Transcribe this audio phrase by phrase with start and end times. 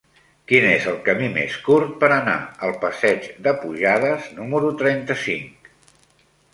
[0.51, 2.35] Quin és el camí més curt per anar
[2.69, 5.75] al passeig de Pujades número trenta-cinc?